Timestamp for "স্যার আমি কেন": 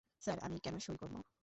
0.21-0.75